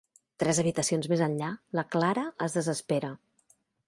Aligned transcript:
Tres 0.43 0.59
habitacions 0.61 1.09
més 1.11 1.21
enllà 1.25 1.49
la 1.79 1.83
Clara 1.97 2.23
es 2.47 2.57
desespera. 2.61 3.13